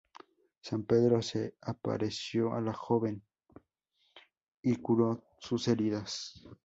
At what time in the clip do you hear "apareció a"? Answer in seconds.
1.61-2.61